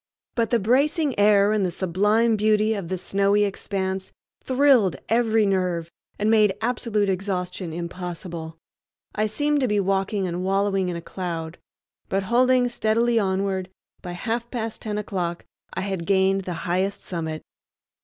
[0.33, 4.11] But the bracing air and the sublime beauty of the snowy expanse
[4.43, 8.57] thrilled every nerve and made absolute exhaustion impossible.
[9.13, 11.59] I seemed to be walking and wallowing in a cloud;
[12.09, 13.69] but, holding steadily onward,
[14.01, 15.45] by half past ten o'clock
[15.75, 17.43] I had gained the highest summit.